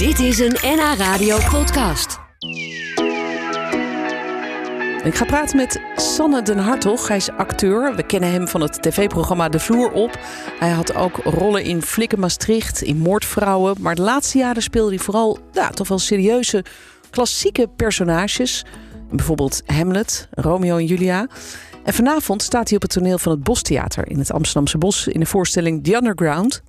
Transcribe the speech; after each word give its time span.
Dit 0.00 0.18
is 0.18 0.38
een 0.38 0.56
NH 0.62 0.94
Radio 0.96 1.38
podcast. 1.50 2.18
Ik 5.04 5.14
ga 5.14 5.24
praten 5.24 5.56
met 5.56 5.80
Sanne 5.96 6.42
den 6.42 6.58
Hartog. 6.58 7.08
Hij 7.08 7.16
is 7.16 7.30
acteur. 7.30 7.96
We 7.96 8.02
kennen 8.02 8.30
hem 8.30 8.48
van 8.48 8.60
het 8.60 8.82
tv-programma 8.82 9.48
De 9.48 9.58
Vloer 9.58 9.92
op. 9.92 10.18
Hij 10.58 10.70
had 10.70 10.94
ook 10.94 11.16
rollen 11.16 11.64
in 11.64 11.82
Flikken 11.82 12.20
Maastricht, 12.20 12.82
in 12.82 12.96
Moordvrouwen. 12.96 13.76
Maar 13.80 13.94
de 13.94 14.02
laatste 14.02 14.38
jaren 14.38 14.62
speelde 14.62 14.94
hij 14.94 15.04
vooral 15.04 15.38
ja, 15.52 15.68
toch 15.68 15.88
wel 15.88 15.98
serieuze, 15.98 16.64
klassieke 17.10 17.68
personages. 17.76 18.64
Bijvoorbeeld 19.10 19.62
Hamlet, 19.66 20.28
Romeo 20.30 20.76
en 20.76 20.86
Julia. 20.86 21.26
En 21.84 21.94
vanavond 21.94 22.42
staat 22.42 22.68
hij 22.68 22.76
op 22.76 22.82
het 22.82 22.92
toneel 22.92 23.18
van 23.18 23.32
het 23.32 23.42
Bostheater 23.42 24.08
in 24.08 24.18
het 24.18 24.32
Amsterdamse 24.32 24.78
Bos 24.78 25.06
in 25.06 25.20
de 25.20 25.26
voorstelling 25.26 25.84
The 25.84 25.94
Underground. 25.94 26.62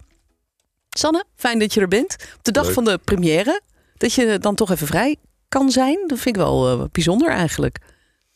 Sanne, 0.97 1.23
fijn 1.35 1.59
dat 1.59 1.73
je 1.73 1.81
er 1.81 1.87
bent. 1.87 2.13
Op 2.37 2.43
de 2.43 2.51
dag 2.51 2.65
Leuk. 2.65 2.73
van 2.73 2.83
de 2.83 2.99
première, 3.03 3.61
dat 3.97 4.13
je 4.13 4.37
dan 4.37 4.55
toch 4.55 4.71
even 4.71 4.87
vrij 4.87 5.15
kan 5.49 5.69
zijn. 5.71 5.97
Dat 6.07 6.19
vind 6.19 6.35
ik 6.35 6.41
wel 6.41 6.69
eh, 6.71 6.85
bijzonder 6.91 7.29
eigenlijk. 7.29 7.77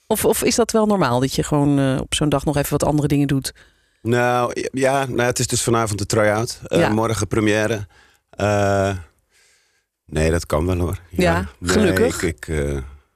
Of, 0.08 0.26
of 0.26 0.44
is 0.44 0.56
dat 0.56 0.72
wel 0.72 0.86
normaal 0.86 1.20
dat 1.20 1.34
je 1.34 1.44
gewoon 1.44 1.80
eh, 1.80 1.98
op 2.02 2.14
zo'n 2.14 2.30
dag 2.30 2.46
nog 2.46 2.58
even 2.58 2.72
wat 2.72 2.84
andere 2.84 3.08
dingen 3.08 3.28
doet? 3.28 3.54
Nou 4.02 4.68
ja, 4.72 5.06
nou, 5.06 5.22
het 5.22 5.40
is 5.40 5.48
dus 5.48 5.62
vanavond 5.62 6.00
de 6.00 6.06
try-out. 6.06 6.60
Eh, 6.68 6.80
Ja. 6.80 6.90
Morgen 6.90 7.28
première. 7.28 7.88
Nee, 10.06 10.32
dat 10.32 10.46
kan 10.46 10.66
wel 10.66 10.78
hoor. 10.78 11.00
Ja, 11.10 11.50
gelukkig. 11.62 12.24
ik, 12.24 12.48
ik, 12.48 12.48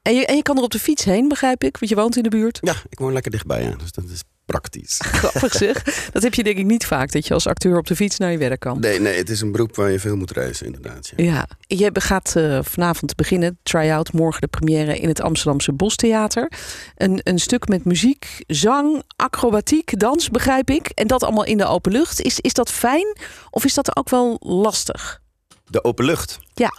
En 0.01 0.15
je, 0.15 0.25
en 0.25 0.35
je 0.35 0.41
kan 0.41 0.57
er 0.57 0.63
op 0.63 0.71
de 0.71 0.79
fiets 0.79 1.03
heen, 1.03 1.27
begrijp 1.27 1.63
ik, 1.63 1.77
want 1.77 1.91
je 1.91 1.97
woont 1.97 2.17
in 2.17 2.23
de 2.23 2.29
buurt. 2.29 2.57
ja, 2.61 2.73
ik 2.89 2.99
woon 2.99 3.13
lekker 3.13 3.31
dichtbij, 3.31 3.63
ja, 3.63 3.75
dus 3.75 3.91
dat 3.91 4.03
is 4.09 4.21
praktisch. 4.51 4.99
Grappig 5.21 5.53
zeg. 5.53 5.83
Dat 6.11 6.23
heb 6.23 6.33
je 6.33 6.43
denk 6.43 6.57
ik 6.57 6.65
niet 6.65 6.85
vaak, 6.85 7.11
dat 7.11 7.27
je 7.27 7.33
als 7.33 7.47
acteur 7.47 7.77
op 7.77 7.87
de 7.87 7.95
fiets 7.95 8.17
naar 8.17 8.31
je 8.31 8.37
werk 8.37 8.59
kan. 8.59 8.79
Nee, 8.79 8.99
nee, 8.99 9.17
het 9.17 9.29
is 9.29 9.41
een 9.41 9.51
beroep 9.51 9.75
waar 9.75 9.91
je 9.91 9.99
veel 9.99 10.15
moet 10.15 10.31
reizen, 10.31 10.65
inderdaad. 10.65 11.11
Ja. 11.15 11.47
Ja, 11.67 11.89
je 11.91 11.91
gaat 11.93 12.35
eh, 12.35 12.59
vanavond 12.63 13.15
beginnen, 13.15 13.57
try-out, 13.63 14.13
morgen 14.13 14.41
de 14.41 14.47
première 14.47 14.99
in 14.99 15.07
het 15.07 15.21
Amsterdamse 15.21 15.73
Bostheater. 15.73 16.51
Een, 16.95 17.19
een 17.23 17.39
stuk 17.39 17.67
met 17.67 17.85
muziek, 17.85 18.43
zang, 18.47 19.03
acrobatiek, 19.15 19.99
dans, 19.99 20.29
begrijp 20.29 20.69
ik. 20.69 20.87
En 20.87 21.07
dat 21.07 21.23
allemaal 21.23 21.45
in 21.45 21.57
de 21.57 21.65
open 21.65 21.91
lucht. 21.91 22.21
Is, 22.21 22.39
is 22.39 22.53
dat 22.53 22.71
fijn 22.71 23.17
of 23.49 23.65
is 23.65 23.73
dat 23.73 23.95
ook 23.97 24.09
wel 24.09 24.37
lastig? 24.39 25.19
De 25.65 25.83
open 25.83 26.05
lucht. 26.05 26.39
Ja. 26.53 26.73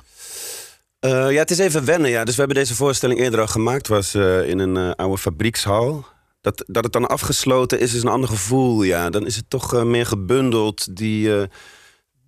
Eh, 1.01 1.31
ja, 1.31 1.39
het 1.39 1.51
is 1.51 1.59
even 1.59 1.85
wennen. 1.85 2.11
Ja. 2.11 2.25
Dus 2.25 2.35
we 2.35 2.41
hebben 2.41 2.59
deze 2.59 2.75
voorstelling 2.75 3.21
eerder 3.21 3.41
al 3.41 3.47
gemaakt. 3.47 3.89
was 3.89 4.15
eh, 4.15 4.49
in 4.49 4.59
een 4.59 4.77
eh, 4.77 4.91
oude 4.97 5.19
fabriekshal. 5.19 6.07
Dat, 6.41 6.65
dat 6.67 6.85
het 6.85 6.93
dan 6.93 7.09
afgesloten 7.09 7.81
is, 7.81 7.95
is 7.95 8.03
een 8.03 8.09
ander 8.09 8.29
gevoel. 8.29 8.83
Ja. 8.83 9.11
Dan 9.11 9.27
is 9.27 9.37
het 9.37 9.51
toch 9.51 9.75
eh, 9.75 9.83
meer 9.83 10.07
gebundeld, 10.07 10.97
die, 10.97 11.41
eh, 11.41 11.49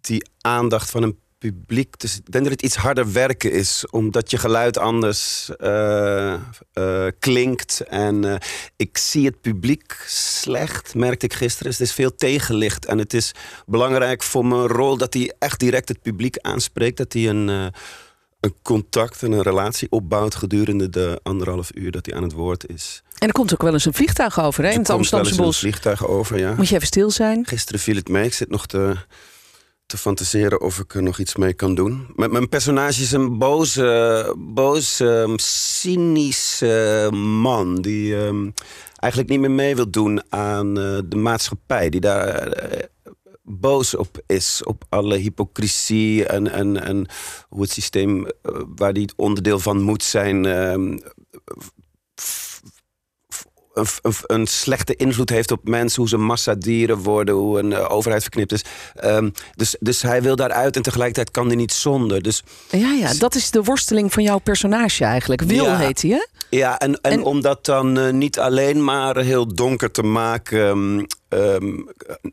die 0.01 0.31
aandacht 0.41 0.91
van 0.91 1.03
een 1.03 1.19
publiek. 1.39 1.99
Dus 1.99 2.17
ik 2.17 2.33
denk 2.33 2.45
dat 2.45 2.53
het 2.53 2.63
iets 2.63 2.77
harder 2.77 3.13
werken 3.13 3.53
is, 3.53 3.87
omdat 3.91 4.31
je 4.31 4.39
geluid 4.39 4.79
anders 4.79 5.51
eh, 5.57 6.37
klinkt. 7.19 7.81
En 7.81 8.39
ik 8.77 8.99
zie 8.99 9.27
het 9.27 9.41
publiek 9.41 10.05
slecht, 10.07 10.95
merkte 10.95 11.27
ik 11.27 11.35
gisteren. 11.35 11.71
Dus 11.71 11.79
het 11.79 11.89
is 11.89 11.95
veel 11.95 12.15
tegenlicht. 12.15 12.85
En 12.87 12.99
het 12.99 13.15
is 13.15 13.33
belangrijk 13.67 14.23
voor 14.23 14.47
mijn 14.47 14.67
rol 14.67 14.97
dat 14.97 15.15
hij 15.15 15.33
echt 15.39 15.61
direct 15.61 15.89
het 15.89 16.03
publiek 16.03 16.39
aanspreekt. 16.39 16.97
Dat 16.97 17.13
hij 17.13 17.29
een, 17.29 17.73
een 18.43 18.55
contact 18.63 19.23
en 19.23 19.33
een 19.33 19.43
relatie 19.43 19.91
opbouwt 19.91 20.35
gedurende 20.35 20.91
de 20.91 21.21
anderhalf 21.23 21.71
uur 21.75 21.91
dat 21.91 22.07
hij 22.07 22.15
aan 22.15 22.23
het 22.23 22.33
woord 22.33 22.69
is. 22.69 23.03
En 23.19 23.29
er 23.29 23.35
komt 23.35 23.53
ook 23.53 23.63
wel 23.63 23.73
eens 23.73 23.85
een 23.85 23.95
vliegtuig 23.95 24.41
over 24.41 24.65
hè, 24.65 24.71
in 24.71 24.79
het 24.79 24.91
Amsterdamse 24.91 25.39
een 25.39 25.45
Bos. 25.45 25.59
vliegtuig 25.59 26.07
over, 26.07 26.39
ja. 26.39 26.55
Moet 26.55 26.69
je 26.69 26.75
even 26.75 26.87
stil 26.87 27.11
zijn? 27.11 27.47
Gisteren 27.47 27.81
viel 27.81 27.95
het 27.95 28.09
mee. 28.09 28.25
Ik 28.25 28.35
zit 28.35 28.51
nog 28.51 28.67
te, 28.67 28.97
te 29.87 29.97
fantaseren 29.97 30.61
of 30.61 30.79
ik 30.79 30.95
er 30.95 31.03
nog 31.03 31.19
iets 31.19 31.37
mee 31.37 31.53
kan 31.53 31.75
doen. 31.75 32.07
Mijn, 32.15 32.33
mijn 32.33 32.49
personage 32.49 33.03
is 33.03 33.13
een 33.13 33.39
boze, 33.39 34.35
boze 34.39 35.23
ehm, 35.23 35.37
cynische 35.37 37.09
man... 37.13 37.83
die 37.83 38.17
ehm, 38.17 38.51
eigenlijk 38.99 39.33
niet 39.33 39.41
meer 39.41 39.51
mee 39.51 39.77
wil 39.77 39.91
doen 39.91 40.23
aan 40.29 40.79
eh, 40.79 40.99
de 41.05 41.17
maatschappij. 41.17 41.91
Die 41.91 42.01
daar 42.01 42.27
eh, 42.29 42.87
boos 43.43 43.95
op 43.97 44.21
is. 44.27 44.61
Op 44.65 44.85
alle 44.89 45.17
hypocrisie 45.17 46.27
en, 46.27 46.53
en, 46.53 46.83
en 46.85 47.07
hoe 47.49 47.63
het 47.63 47.71
systeem... 47.71 48.27
eh, 48.27 48.33
waar 48.77 48.93
die 48.93 49.11
onderdeel 49.17 49.59
van 49.59 49.83
moet 49.83 50.03
zijn... 50.03 50.47
ehm, 50.47 50.99
een, 53.75 53.87
een, 54.03 54.15
een 54.27 54.47
slechte 54.47 54.97
invloed 54.97 55.29
heeft 55.31 55.51
op 55.51 55.69
mensen, 55.69 56.01
hoe 56.01 56.09
ze 56.09 56.17
massadieren 56.17 56.97
worden, 56.99 57.35
hoe 57.35 57.59
een 57.59 57.73
eh, 57.73 57.91
overheid 57.91 58.23
verknipt 58.23 58.53
is. 58.53 58.65
Ehm, 58.95 59.31
dus, 59.55 59.77
dus 59.81 60.03
hij 60.03 60.23
wil 60.23 60.37
daaruit 60.37 60.77
en 60.77 60.83
tegelijkertijd 60.83 61.31
kan 61.31 61.47
hij 61.47 61.57
niet 61.57 61.73
zonder. 61.73 62.23
Dus 62.23 62.43
Ja, 62.71 62.93
ja, 62.93 63.15
dat 63.15 63.35
is 63.35 63.51
de 63.51 63.63
worsteling 63.63 64.13
van 64.13 64.23
jouw 64.23 64.39
personage 64.39 65.05
eigenlijk. 65.05 65.43
Wil 65.43 65.65
Ja. 65.65 65.77
heet 65.79 66.03
hij, 66.03 66.11
hè? 66.11 66.25
ja, 66.57 66.79
en, 66.79 67.01
en, 67.01 67.13
En- 67.13 67.23
om 67.23 67.41
dat 67.41 67.65
dan 67.65 67.99
eh, 67.99 68.13
niet 68.13 68.39
alleen 68.39 68.85
maar 68.85 69.17
heel 69.17 69.55
donker 69.55 69.91
te 69.91 70.03
maken, 70.03 70.69
ehm, 70.69 71.05
ehm, 71.33 71.79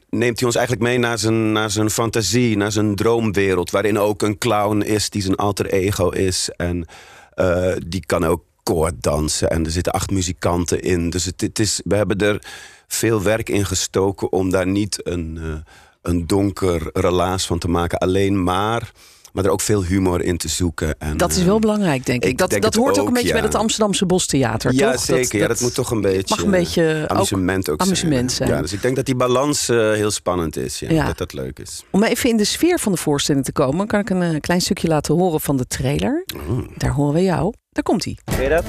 neemt 0.10 0.40
hij 0.40 0.48
ons 0.48 0.56
eigenlijk 0.56 0.88
mee 0.88 0.98
naar 0.98 1.18
zijn, 1.18 1.52
naar 1.52 1.72
zijn 1.72 1.90
fantasie, 1.90 2.58
naar 2.58 2.72
zijn 2.72 2.96
droomwereld, 2.96 3.72
waarin 3.72 4.00
ook 4.00 4.22
een 4.22 4.38
clown 4.38 4.82
is 4.82 5.10
die 5.10 5.22
zijn 5.22 5.36
alter 5.36 5.66
ego 5.66 6.10
is. 6.10 6.50
En 6.56 6.86
eh, 7.34 7.74
die 7.88 8.06
kan 8.06 8.26
ook 8.26 8.44
koorddansen. 8.64 9.50
En 9.50 9.66
er 9.66 9.72
zitten 9.72 9.94
acht 9.94 10.12
muzikanten 10.12 10.82
in. 10.82 11.10
Dus 11.10 11.26
het, 11.26 11.42
het 11.42 11.60
is, 11.60 11.82
we 11.84 11.96
hebben 11.96 12.18
er 12.18 12.42
veel 12.88 13.22
werk 13.22 13.50
in 13.50 13.66
gestoken 13.66 14.32
om 14.32 14.50
daar 14.50 14.68
niet 14.68 15.08
een, 15.08 15.38
eh, 15.42 15.74
een 16.02 16.28
donker 16.28 16.90
relaas 16.94 17.46
van 17.46 17.60
te 17.60 17.70
maken. 17.70 17.98
Alleen 17.98 18.44
maar, 18.44 18.92
maar 19.34 19.46
er 19.46 19.52
ook 19.52 19.62
veel 19.62 19.84
humor 19.84 20.24
in 20.24 20.38
te 20.38 20.48
zoeken. 20.48 20.96
En, 21.00 21.18
Dat 21.18 21.32
is 21.32 21.40
eh, 21.40 21.46
wel 21.46 21.60
belangrijk, 21.60 22.06
denk 22.06 22.24
ik. 22.24 22.30
ik 22.30 22.38
Dat, 22.38 22.50
denk 22.50 22.62
dat 22.62 22.76
hoort 22.76 23.00
ook 23.00 23.08
een 23.08 23.14
beetje 23.14 23.32
bij 23.32 23.42
het 23.42 23.56
Amsterdamse 23.56 24.06
Bostheater, 24.06 24.74
ja, 24.74 24.92
toch? 24.92 25.02
zeker. 25.02 25.40
ja, 25.40 25.48
dat 25.48 25.60
moet 25.60 25.74
toch 25.74 25.92
een 25.92 26.02
beetje, 26.02 26.36
mag 26.36 26.46
een 26.46 26.52
beetje 26.52 27.00
ook 27.04 27.10
amusement 27.10 27.70
ook, 27.70 27.82
amusement 27.82 28.32
zijn. 28.32 28.50
Ja, 28.50 28.62
dus 28.62 28.74
ik 28.74 28.82
denk 28.82 28.96
dat 28.96 29.06
die 29.06 29.16
balans 29.16 29.70
eh, 29.70 29.78
heel 29.78 30.12
spannend 30.12 30.58
is. 30.58 30.80
Ja, 30.80 30.88
Ja. 30.92 31.06
Dat 31.06 31.18
dat 31.18 31.34
leuk 31.34 31.60
is. 31.60 31.84
Om 31.92 32.04
even 32.04 32.30
in 32.30 32.38
de 32.38 32.44
sfeer 32.44 32.80
van 32.80 32.92
de 32.92 32.98
voorstelling 32.98 33.46
te 33.46 33.52
komen, 33.52 33.88
kan 33.88 34.00
ik 34.00 34.10
een 34.10 34.22
eh, 34.22 34.40
klein 34.40 34.62
stukje 34.62 34.88
laten 34.88 35.16
horen 35.16 35.42
van 35.42 35.58
de 35.58 35.68
trailer. 35.68 36.26
Oh. 36.50 36.68
Daar 36.78 36.92
horen 36.92 37.14
we 37.14 37.24
jou. 37.24 37.54
Daar 37.72 37.84
komt 37.84 38.04
hij. 38.04 38.18
Ken 38.24 38.44
je 38.44 38.50
dat? 38.50 38.66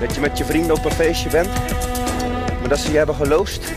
Dat 0.00 0.14
je 0.14 0.20
met 0.20 0.38
je 0.38 0.44
vrienden 0.44 0.76
op 0.76 0.84
een 0.84 0.90
feestje 0.90 1.28
bent, 1.30 1.48
maar 2.60 2.68
dat 2.68 2.78
ze 2.78 2.90
je 2.90 2.96
hebben 2.96 3.14
geloosd. 3.14 3.72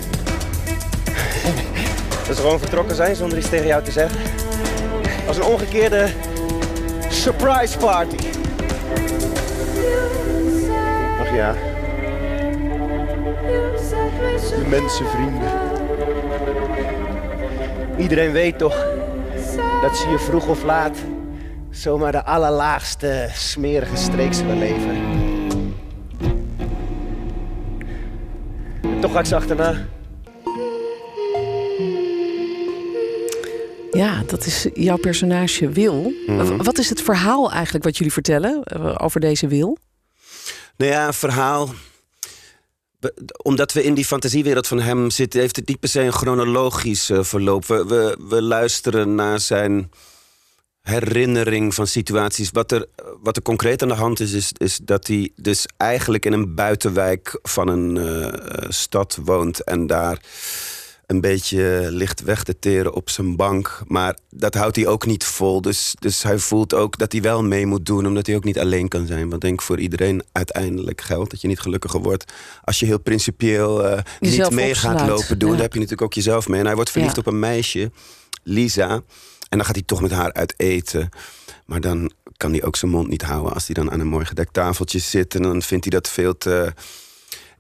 Dat 2.28 2.36
ze 2.36 2.41
gewoon 2.41 2.59
vertrokken 2.59 2.96
zijn 2.96 3.16
zonder 3.16 3.38
iets 3.38 3.50
tegen 3.50 3.68
jou 3.68 3.84
te 3.84 3.91
zeggen. 3.91 4.19
Als 5.28 5.38
een 5.38 5.44
omgekeerde 5.44 6.08
surprise 7.09 7.78
party. 7.78 8.16
Ach 11.19 11.34
ja, 11.34 11.56
de 14.50 14.66
mensenvrienden. 14.69 15.52
Iedereen 17.97 18.31
weet 18.31 18.58
toch 18.58 18.85
dat 19.81 19.97
ze 19.97 20.09
je 20.09 20.19
vroeg 20.19 20.47
of 20.47 20.64
laat 20.64 20.97
zomaar 21.69 22.12
de 22.12 22.24
allerlaagste 22.24 23.30
smerige 23.34 23.96
streek 23.96 24.34
zullen 24.34 24.58
leveren. 24.58 24.96
En 28.81 29.00
toch 29.00 29.12
ga 29.12 29.19
ik 29.19 29.25
ze 29.25 29.35
achterna. 29.35 29.74
Ja, 33.95 34.23
dat 34.28 34.45
is 34.45 34.67
jouw 34.73 34.97
personage 34.97 35.69
Wil. 35.69 36.13
Mhm. 36.28 36.57
Wat 36.57 36.78
is 36.78 36.89
het 36.89 37.01
verhaal 37.01 37.51
eigenlijk 37.51 37.83
wat 37.83 37.97
jullie 37.97 38.13
vertellen 38.13 38.63
eh, 38.63 38.95
over 38.97 39.19
deze 39.19 39.47
Wil? 39.47 39.78
Nou 40.78 40.91
ja, 40.91 41.07
een 41.07 41.13
verhaal. 41.13 41.73
Omdat 43.44 43.73
we 43.73 43.84
in 43.84 43.94
die 43.94 44.05
fantasiewereld 44.05 44.67
van 44.67 44.79
hem 44.79 45.09
zitten, 45.09 45.39
heeft 45.39 45.55
het 45.55 45.67
niet 45.67 45.79
per 45.79 45.89
se 45.89 46.01
een 46.01 46.11
chronologisch 46.11 47.09
eh, 47.09 47.23
verloop. 47.23 47.66
We, 47.66 47.85
we, 47.85 48.17
we 48.29 48.41
luisteren 48.41 49.16
naar 49.16 49.39
zijn 49.39 49.91
herinnering 50.81 51.73
van 51.73 51.87
situaties. 51.87 52.49
Wat 52.52 52.72
er, 52.72 52.85
wat 53.22 53.35
er 53.35 53.41
concreet 53.41 53.81
aan 53.81 53.87
de 53.87 53.93
hand 53.93 54.20
is, 54.20 54.34
is, 54.34 54.52
is 54.58 54.79
dat 54.84 55.08
hij 55.08 55.31
dus 55.35 55.66
eigenlijk 55.78 56.25
in 56.25 56.34
een 56.34 56.55
buitenwijk 56.55 57.40
van 57.41 57.67
een 57.67 57.97
eh, 57.97 58.70
stad 58.70 59.17
woont 59.23 59.64
en 59.64 59.87
daar 59.87 60.20
een 61.07 61.22
beetje 61.22 61.87
ligt 61.90 62.22
weg 62.22 62.43
te 62.43 62.59
teren 62.59 62.93
op 62.93 63.09
zijn 63.09 63.35
bank. 63.35 63.81
Maar 63.87 64.17
dat 64.29 64.53
houdt 64.53 64.75
hij 64.75 64.87
ook 64.87 65.05
niet 65.05 65.23
vol. 65.23 65.61
Dus, 65.61 65.96
dus 65.99 66.23
hij 66.23 66.37
voelt 66.37 66.73
ook 66.73 66.97
dat 66.97 67.11
hij 67.11 67.22
wel 67.22 67.43
mee 67.43 67.66
moet 67.66 67.85
doen, 67.85 68.07
omdat 68.07 68.28
hij 68.28 68.35
ook 68.35 68.43
niet 68.43 68.59
alleen 68.59 68.87
kan 68.87 69.05
zijn. 69.07 69.22
Want 69.22 69.34
ik 69.34 69.41
denk 69.41 69.61
voor 69.61 69.79
iedereen 69.79 70.23
uiteindelijk 70.31 71.02
geldt 71.02 71.31
dat 71.31 71.41
je 71.41 71.47
niet 71.47 71.59
gelukkiger 71.59 72.02
wordt 72.02 72.31
als 72.63 72.79
je 72.79 72.85
heel 72.85 72.99
principieel 72.99 73.85
eh, 73.87 74.02
niet 74.19 74.49
mee 74.49 74.75
gaat 74.75 75.07
lopen 75.07 75.40
doen. 75.40 75.49
Ja. 75.49 75.55
Dan 75.55 75.63
heb 75.63 75.73
je 75.73 75.79
natuurlijk 75.79 76.07
ook 76.07 76.13
jezelf 76.13 76.47
mee. 76.47 76.59
En 76.59 76.66
hij 76.66 76.75
wordt 76.75 76.91
verliefd 76.91 77.16
Ja. 77.16 77.22
op 77.22 77.28
een 77.28 77.40
meisje, 77.40 77.91
Lisa. 78.43 78.90
En 79.49 79.58
dan 79.58 79.66
gaat 79.66 79.75
hij 79.75 79.84
toch 79.85 80.01
met 80.01 80.11
haar 80.11 80.34
uit 80.34 80.53
eten. 80.58 81.09
Maar 81.66 81.81
dan 81.81 82.11
kan 82.37 82.51
hij 82.51 82.63
ook 82.63 82.75
zijn 82.75 82.91
mond 82.91 83.08
niet 83.08 83.22
houden 83.22 83.53
als 83.53 83.66
hij 83.66 83.75
dan 83.75 83.91
aan 83.91 83.99
een 83.99 84.08
mooi 84.08 84.25
gedekt 84.25 84.53
tafeltje 84.53 84.99
zit. 84.99 85.35
En 85.35 85.41
dan 85.41 85.61
vindt 85.61 85.85
hij 85.90 85.99
dat 85.99 86.09
veel 86.09 86.37
te 86.37 86.73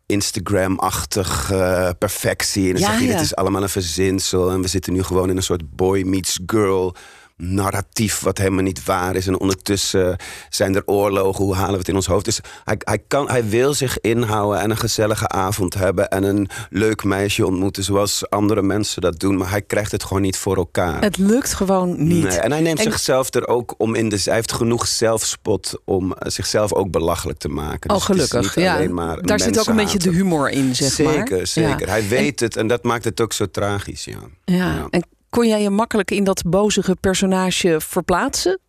Instagram-achtig 0.05 1.51
eh, 1.51 1.89
perfectie. 1.99 2.67
En 2.67 2.73
dan 2.73 2.81
Ja, 2.81 2.91
hij, 2.91 3.05
ja. 3.05 3.11
dit 3.11 3.21
is 3.21 3.35
allemaal 3.35 3.61
een 3.61 3.69
verzinsel. 3.69 4.51
En 4.51 4.61
we 4.61 4.67
zitten 4.67 4.93
nu 4.93 5.03
gewoon 5.03 5.29
in 5.29 5.37
een 5.37 5.43
soort 5.43 5.75
boy 5.75 6.01
meets 6.01 6.39
girl 6.45 6.95
narratief 7.37 8.19
wat 8.19 8.37
helemaal 8.37 8.63
niet 8.63 8.85
waar 8.85 9.15
is. 9.15 9.27
En 9.27 9.39
ondertussen 9.39 10.17
zijn 10.49 10.75
er 10.75 10.83
oorlogen, 10.85 11.43
hoe 11.45 11.55
halen 11.55 11.71
we 11.71 11.77
het 11.77 11.87
in 11.87 11.95
ons 11.95 12.05
hoofd? 12.05 12.25
Dus 12.25 12.39
hij, 12.63 12.75
hij, 12.79 12.99
kan, 13.07 13.29
hij 13.29 13.49
wil 13.49 13.73
zich 13.73 13.99
inhouden 14.01 14.61
en 14.61 14.69
een 14.69 14.77
gezellige 14.77 15.27
avond 15.27 15.73
hebben... 15.73 16.09
en 16.09 16.23
een 16.23 16.49
leuk 16.69 17.03
meisje 17.03 17.45
ontmoeten 17.45 17.83
zoals 17.83 18.29
andere 18.29 18.61
mensen 18.61 19.01
dat 19.01 19.19
doen. 19.19 19.37
Maar 19.37 19.49
hij 19.49 19.61
krijgt 19.61 19.91
het 19.91 20.03
gewoon 20.03 20.21
niet 20.21 20.37
voor 20.37 20.55
elkaar. 20.55 21.01
Het 21.01 21.17
lukt 21.17 21.53
gewoon 21.53 22.07
niet. 22.07 22.23
Nee, 22.23 22.37
en 22.37 22.51
hij 22.51 22.61
neemt 22.61 22.77
En- 22.77 22.83
zichzelf 22.91 23.33
er 23.33 23.47
ook 23.47 23.73
om 23.77 23.95
in 23.95 24.09
de... 24.09 24.21
Hij 24.23 24.33
heeft 24.33 24.51
genoeg 24.51 24.87
zelfspot 24.87 25.79
om 25.85 26.13
eh, 26.13 26.31
zichzelf 26.31 26.73
ook 26.73 26.91
belachelijk 26.91 27.39
te 27.39 27.49
maken. 27.49 27.89
Oh, 27.89 27.95
Dus 27.95 28.05
gelukkig. 28.05 28.55
Ja, 28.55 28.89
maar 28.89 29.21
daar 29.21 29.39
zit 29.39 29.59
ook 29.59 29.67
een 29.67 29.75
beetje 29.75 29.99
de 29.99 30.09
humor 30.09 30.49
in, 30.49 30.75
zeg 30.75 30.99
maar. 30.99 31.13
Zeker, 31.13 31.47
zeker. 31.47 31.85
Ja. 31.87 31.91
Hij 31.91 32.07
weet 32.07 32.39
het 32.39 32.55
en 32.57 32.67
dat 32.67 32.83
maakt 32.83 33.03
het 33.03 33.21
ook 33.21 33.33
zo 33.33 33.45
tragisch, 33.51 34.05
ja. 34.05 34.17
Ja. 34.45 34.55
Ja. 34.55 34.87
En 34.89 35.03
kon 35.35 35.47
jij 35.47 35.61
je 35.61 35.69
makkelijk 35.69 36.11
in 36.11 36.23
dat 36.23 36.43
bozige 36.45 36.95
personage 36.99 37.77
verplaatsen? 37.79 38.59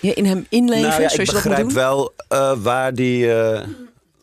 Je 0.00 0.14
in 0.14 0.24
hem 0.24 0.46
inleven, 0.48 0.88
nou 0.88 1.02
ja, 1.02 1.08
zoals 1.08 1.28
ik 1.28 1.34
dat 1.34 1.42
begrijp 1.42 1.70
wel 1.70 2.14
eh, 2.28 2.52
waar, 2.58 2.94
die, 2.94 3.32
eh, 3.32 3.66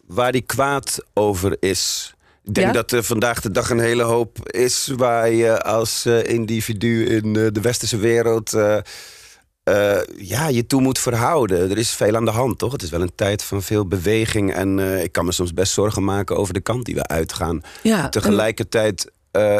waar 0.07 0.31
die 0.31 0.41
kwaad 0.41 1.03
over 1.13 1.57
is. 1.59 2.13
Ik 2.43 2.53
denk 2.53 2.67
Ja? 2.67 2.73
dat 2.73 2.91
er 2.91 3.03
vandaag 3.03 3.41
de 3.41 3.51
dag 3.51 3.69
een 3.69 3.79
hele 3.79 4.03
hoop 4.03 4.49
is 4.49 4.91
waar 4.95 5.31
je 5.31 5.61
als 5.61 6.05
eh, 6.05 6.23
individu 6.23 7.05
in 7.05 7.33
de 7.33 7.61
westerse 7.61 7.97
wereld 7.97 8.51
ja, 10.17 10.47
je 10.47 10.65
toe 10.67 10.81
moet 10.81 10.99
verhouden. 10.99 11.69
Er 11.71 11.77
is 11.77 11.89
veel 11.89 12.15
aan 12.15 12.25
de 12.25 12.31
hand, 12.31 12.57
toch? 12.57 12.71
Het 12.71 12.81
is 12.83 12.89
wel 12.89 13.01
een 13.01 13.15
tijd 13.15 13.43
van 13.43 13.61
veel 13.61 13.87
beweging. 13.87 14.53
En 14.53 14.79
ik 15.03 15.11
kan 15.11 15.25
me 15.25 15.31
soms 15.31 15.53
best 15.53 15.73
zorgen 15.73 16.03
maken 16.03 16.37
over 16.37 16.53
de 16.53 16.61
kant 16.61 16.85
die 16.85 16.95
we 16.95 17.07
uitgaan. 17.07 17.61
Ja, 17.83 18.09
Tegelijkertijd 18.09 19.11
eh, 19.37 19.57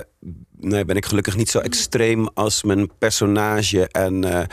nee, 0.59 0.85
ben 0.85 0.95
ik 0.95 1.05
gelukkig 1.05 1.35
niet 1.35 1.49
zo 1.49 1.59
extreem 1.59 2.29
als 2.33 2.63
mijn 2.63 2.89
personage. 2.97 3.87
En 3.87 4.23
eh, 4.23 4.45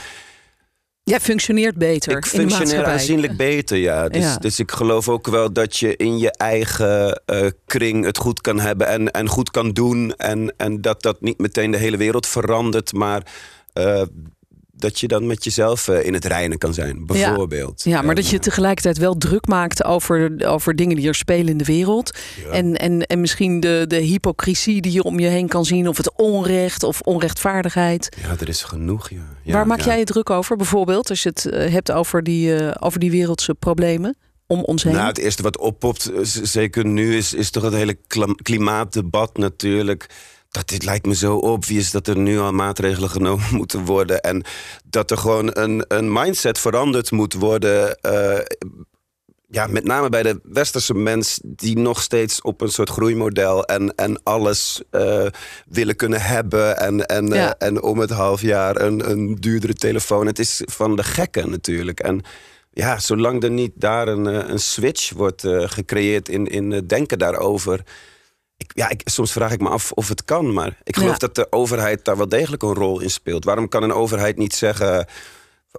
jij 1.02 1.20
functioneert 1.20 1.76
beter 1.76 2.16
ik 2.16 2.26
in 2.26 2.46
de 2.46 2.54
functioneer 2.54 2.86
aanzienlijk 2.86 3.36
beter, 3.36 3.76
ja. 3.76 4.08
Dus, 4.08 4.22
Ja. 4.22 4.36
dus 4.36 4.58
ik 4.58 4.70
geloof 4.70 5.08
ook 5.08 5.26
wel 5.26 5.52
dat 5.52 5.76
je 5.76 5.96
in 5.96 6.18
je 6.18 6.30
eigen 6.30 7.22
eh, 7.24 7.46
kring 7.66 8.04
het 8.04 8.18
goed 8.18 8.40
kan 8.40 8.60
hebben 8.60 8.86
en, 8.86 9.10
en 9.10 9.28
goed 9.28 9.50
kan 9.50 9.70
doen. 9.70 10.14
En, 10.16 10.54
en 10.56 10.80
dat 10.80 11.02
dat 11.02 11.20
niet 11.20 11.38
meteen 11.38 11.70
de 11.70 11.78
hele 11.78 11.96
wereld 11.96 12.26
verandert, 12.26 12.92
maar 12.92 13.22
dat 14.76 15.00
je 15.00 15.08
dan 15.08 15.26
met 15.26 15.44
jezelf 15.44 15.88
eh, 15.88 16.06
in 16.06 16.14
het 16.14 16.24
reinen 16.24 16.58
kan 16.58 16.74
zijn, 16.74 17.06
bijvoorbeeld. 17.06 17.84
Ja, 17.84 18.00
maar 18.00 18.08
En, 18.08 18.14
dat 18.14 18.28
je 18.28 18.36
eh, 18.36 18.42
tegelijkertijd 18.42 18.98
wel 18.98 19.16
druk 19.16 19.46
maakt 19.46 19.84
over, 19.84 20.46
over 20.46 20.76
dingen 20.76 20.96
die 20.96 21.08
er 21.08 21.14
spelen 21.14 21.48
in 21.48 21.56
de 21.56 21.64
wereld. 21.64 22.18
ja. 22.44 22.50
En, 22.50 22.76
en, 22.76 23.02
en 23.02 23.20
misschien 23.20 23.60
de, 23.60 23.84
de 23.88 23.96
hypocrisie 23.96 24.80
die 24.80 24.92
je 24.92 25.02
om 25.02 25.18
je 25.18 25.26
heen 25.26 25.48
kan 25.48 25.64
zien. 25.64 25.88
Of 25.88 25.96
het 25.96 26.12
onrecht 26.16 26.82
of 26.82 27.00
onrechtvaardigheid. 27.00 28.16
Ja, 28.22 28.36
er 28.40 28.48
is 28.48 28.62
genoeg, 28.62 29.10
ja. 29.10 29.32
Ja, 29.42 29.52
Waar 29.52 29.66
maak 29.66 29.80
jij 29.80 29.98
je 29.98 30.04
druk 30.04 30.30
over? 30.30 30.56
Bijvoorbeeld 30.56 31.10
als 31.10 31.22
je 31.22 31.28
het 31.28 31.46
eh, 31.46 31.72
hebt 31.72 31.92
over 31.92 32.22
die, 32.22 32.80
over 32.80 33.00
die 33.00 33.10
wereldse 33.10 33.54
problemen 33.54 34.16
om 34.46 34.62
ons 34.62 34.82
heen. 34.82 34.92
Nou, 34.92 35.06
het 35.06 35.18
eerste 35.18 35.42
wat 35.42 35.58
oppopt, 35.58 36.10
zeker 36.42 36.86
nu, 36.86 37.16
is, 37.16 37.34
is 37.34 37.50
toch 37.50 37.62
het 37.62 37.72
hele 37.72 37.98
klimaatdebat 38.42 39.36
natuurlijk. 39.36 40.06
Dat 40.54 40.68
dit 40.68 40.84
lijkt 40.84 41.06
me 41.06 41.14
zo 41.14 41.36
obvious 41.36 41.90
dat 41.90 42.06
er 42.06 42.16
nu 42.16 42.38
al 42.38 42.52
maatregelen 42.52 43.10
genomen 43.10 43.54
moeten 43.60 43.84
worden. 43.84 44.20
En 44.20 44.42
dat 44.84 45.10
er 45.10 45.18
gewoon 45.18 45.50
een, 45.52 45.84
een 45.88 46.12
mindset 46.12 46.58
veranderd 46.58 47.10
moet 47.10 47.32
worden. 47.32 47.96
eh, 48.00 48.38
ja, 49.48 49.66
met 49.66 49.84
name 49.84 50.08
bij 50.08 50.22
de 50.22 50.40
westerse 50.42 50.94
mens 50.94 51.40
die 51.42 51.78
nog 51.78 52.02
steeds 52.02 52.42
op 52.42 52.60
een 52.60 52.68
soort 52.68 52.90
groeimodel 52.90 53.64
en, 53.64 53.94
en 53.94 54.22
alles 54.22 54.82
eh, 54.90 55.26
willen 55.68 55.96
kunnen 55.96 56.20
hebben. 56.20 56.78
En, 56.78 57.06
en, 57.06 57.32
eh, 57.32 57.50
en 57.58 57.82
om 57.82 57.98
het 57.98 58.10
half 58.10 58.40
jaar 58.40 58.80
een, 58.80 59.10
een 59.10 59.34
duurdere 59.34 59.74
telefoon. 59.74 60.26
Het 60.26 60.38
is 60.38 60.62
van 60.64 60.96
de 60.96 61.04
gekken 61.04 61.50
natuurlijk. 61.50 62.00
En 62.00 62.22
ja, 62.70 62.98
zolang 62.98 63.42
er 63.42 63.50
niet 63.50 63.72
daar 63.74 64.08
een, 64.08 64.24
een 64.24 64.60
switch 64.60 65.12
wordt 65.12 65.42
gecreëerd 65.46 66.28
in, 66.28 66.46
in 66.46 66.86
denken 66.86 67.18
daarover. 67.18 67.84
Ik, 68.64 68.72
ja, 68.74 68.88
ik, 68.88 69.00
soms 69.04 69.32
vraag 69.32 69.52
ik 69.52 69.60
me 69.60 69.68
af 69.68 69.92
of 69.92 70.08
het 70.08 70.24
kan, 70.24 70.52
maar 70.52 70.76
ik 70.82 70.96
geloof 70.96 71.10
Ja. 71.12 71.16
dat 71.18 71.34
de 71.34 71.46
overheid 71.52 72.04
daar 72.04 72.16
wel 72.16 72.28
degelijk 72.28 72.62
een 72.62 72.74
rol 72.74 73.00
in 73.00 73.10
speelt. 73.10 73.44
Waarom 73.44 73.68
kan 73.68 73.82
een 73.82 73.92
overheid 73.92 74.36
niet 74.36 74.54
zeggen. 74.54 75.06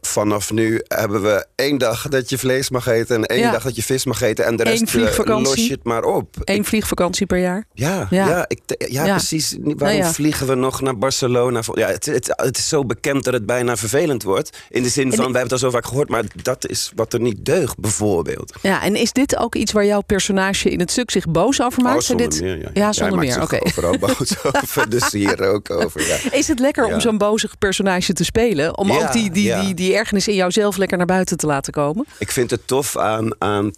Vanaf 0.02 0.52
nu 0.52 0.82
hebben 0.88 1.22
we 1.22 1.46
één 1.56 1.78
dag 1.78 2.08
dat 2.08 2.30
je 2.30 2.38
vlees 2.38 2.70
mag 2.70 2.88
eten 2.88 3.16
en 3.16 3.24
één 3.26 3.40
Ja. 3.40 3.52
dag 3.52 3.64
dat 3.64 3.76
je 3.76 3.84
vis 3.84 4.06
mag 4.06 4.22
eten. 4.22 4.46
En 4.46 4.56
de 4.56 4.66
Eén 4.66 4.72
rest 4.72 5.18
eh, 5.20 5.40
los 5.42 5.56
je 5.66 5.72
het 5.72 5.84
maar 5.84 6.04
op. 6.04 6.36
Eén 6.44 6.66
vliegvakantie 6.66 7.26
per 7.26 7.38
jaar. 7.38 7.66
Ja, 7.74 8.08
Ja. 8.10 8.28
ja. 8.28 8.46
ik, 8.48 8.60
ja, 8.90 9.06
Ja. 9.06 9.16
precies. 9.16 9.56
Waarom 9.62 10.04
vliegen 10.04 10.48
we 10.48 10.56
nog 10.56 10.82
naar 10.82 10.98
Barcelona? 10.98 11.62
Ja, 11.74 11.88
het, 11.88 12.06
het, 12.06 12.34
het 12.36 12.58
is 12.58 12.68
zo 12.68 12.86
bekend 12.86 13.24
dat 13.24 13.34
het 13.34 13.46
bijna 13.46 13.78
vervelend 13.78 14.24
wordt. 14.24 14.58
In 14.70 14.84
de 14.84 14.90
zin 14.90 15.08
van, 15.14 15.18
we 15.18 15.24
hebben 15.24 15.42
het 15.42 15.52
al 15.52 15.58
zo 15.58 15.70
vaak 15.70 15.86
gehoord, 15.86 16.10
maar 16.10 16.24
dat 16.42 16.68
is 16.68 16.92
wat 16.96 17.14
er 17.14 17.20
niet 17.22 17.46
deugt, 17.46 17.80
bijvoorbeeld. 17.80 18.54
Ja, 18.62 18.84
en 18.84 18.96
is 18.96 19.12
dit 19.12 19.38
ook 19.38 19.56
iets 19.56 19.72
waar 19.72 19.86
jouw 19.86 20.02
personage 20.02 20.70
in 20.70 20.80
het 20.80 20.92
stuk 20.92 21.12
zich 21.12 21.26
boos 21.28 21.62
over 21.62 21.84
maakt? 21.84 21.96
Oh, 21.98 22.02
zonder 22.02 22.30
dit... 22.30 22.42
meer, 22.42 22.70
ja. 22.74 22.94
Zonder 22.94 23.20
meer, 23.20 23.38
maakt 23.38 23.54
oké. 23.54 23.66
overal 23.66 23.98
boos 23.98 24.44
over, 24.64 24.90
dus 24.90 25.12
hier 25.12 25.42
ook 25.50 25.70
over, 25.70 26.08
ja. 26.08 26.18
Is 26.38 26.48
het 26.48 26.60
lekker 26.60 26.86
om 26.86 27.00
zo'n 27.00 27.18
bozig 27.18 27.58
personage 27.58 28.14
te 28.14 28.24
spelen? 28.24 28.78
Om 28.78 28.92
ook 28.92 29.12
die, 29.12 29.32
die, 29.32 29.74
die, 29.74 29.85
die 29.86 29.96
ergernis 29.96 30.28
in 30.28 30.36
jouzelf 30.36 30.78
lekker 30.78 30.98
naar 30.98 31.06
buiten 31.06 31.38
te 31.38 31.46
laten 31.46 31.74
komen? 31.74 32.06
Ik 32.20 32.32
vind 32.32 32.52
het 32.52 32.68
tof 32.68 32.98
aan, 32.98 33.42
aan 33.42 33.72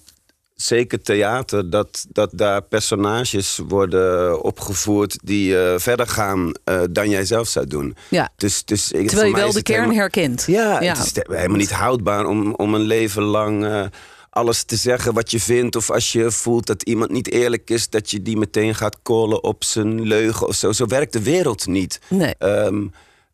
zeker 0.56 1.01
theater 1.01 1.69
dat, 1.69 2.06
dat 2.09 2.30
daar 2.33 2.62
personages 2.62 3.59
worden 3.68 4.42
opgevoerd 4.44 5.18
die 5.24 5.59
eh, 5.59 5.80
verder 5.80 6.07
gaan 6.07 6.51
eh, 6.63 6.81
dan 6.89 7.09
jij 7.09 7.25
zelf 7.25 7.48
zou 7.48 7.68
doen. 7.68 7.95
Ja. 8.09 8.30
Dus, 8.36 8.65
dus 8.65 8.92
ik- 8.92 9.07
Terwijl 9.07 9.30
je 9.30 9.36
wel 9.36 9.51
de 9.51 9.62
kern 9.63 9.80
helemaal- 9.80 10.00
herkent. 10.01 10.44
Ja, 10.48 10.81
Ja. 10.81 10.95
het 10.95 11.06
is 11.06 11.24
helemaal 11.36 11.57
niet 11.57 11.71
houdbaar 11.71 12.25
om, 12.25 12.54
om 12.54 12.74
een 12.74 12.81
leven 12.81 13.24
lang 13.24 13.65
eh, 13.65 13.86
alles 14.30 14.63
te 14.63 14.75
zeggen 14.75 15.13
wat 15.13 15.31
je 15.31 15.39
vindt. 15.39 15.75
Of 15.75 15.89
als 15.92 16.12
je 16.12 16.31
voelt 16.31 16.65
dat 16.68 16.83
iemand 16.83 17.12
niet 17.12 17.31
eerlijk 17.31 17.69
is, 17.69 17.89
dat 17.89 18.12
je 18.12 18.21
die 18.21 18.38
meteen 18.38 18.75
gaat 18.75 18.98
callen 19.04 19.44
op 19.44 19.63
zijn 19.63 20.01
leugen 20.01 20.48
of 20.48 20.56
zo. 20.56 20.71
Zo 20.71 20.86
werkt 20.86 21.13
de 21.13 21.21
wereld 21.24 21.68
niet. 21.68 22.00
Nee. 22.09 22.36
Ehm, 22.38 22.86